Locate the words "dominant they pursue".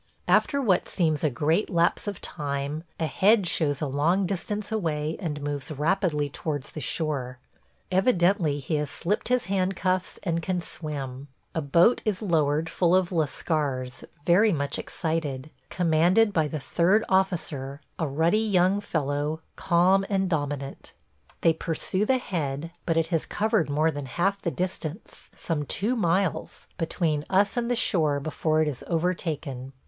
20.27-22.07